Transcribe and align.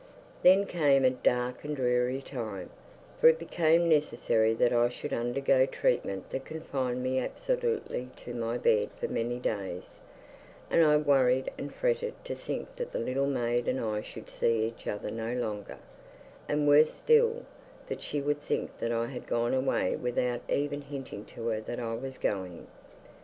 Then 0.41 0.65
came 0.65 1.05
a 1.05 1.11
dark 1.11 1.63
and 1.63 1.75
dreary 1.75 2.23
time, 2.23 2.71
for 3.19 3.27
it 3.27 3.37
became 3.37 3.87
necessary 3.87 4.55
that 4.55 4.73
I 4.73 4.89
should 4.89 5.13
undergo 5.13 5.67
treatment 5.67 6.31
that 6.31 6.43
confined 6.43 7.03
me 7.03 7.19
absolutely 7.19 8.09
to 8.25 8.33
my 8.33 8.57
bed 8.57 8.89
for 8.99 9.07
many 9.07 9.37
days, 9.37 9.99
and 10.71 10.83
I 10.83 10.97
worried 10.97 11.51
and 11.55 11.71
fretted 11.71 12.15
to 12.25 12.33
think 12.33 12.77
that 12.77 12.93
the 12.93 12.97
little 12.97 13.27
maid 13.27 13.67
and 13.67 13.79
I 13.79 14.01
should 14.01 14.31
see 14.31 14.65
each 14.65 14.87
other 14.87 15.11
no 15.11 15.35
longer, 15.35 15.77
and 16.49 16.67
worse 16.67 16.91
still, 16.91 17.45
that 17.87 18.01
she 18.01 18.21
would 18.21 18.41
think 18.41 18.79
that 18.79 18.91
I 18.91 19.05
had 19.05 19.27
gone 19.27 19.53
away 19.53 19.95
without 19.97 20.41
even 20.49 20.81
hinting 20.81 21.25
to 21.25 21.47
her 21.49 21.61
that 21.61 21.79
I 21.79 21.93
was 21.93 22.17
going. 22.17 22.65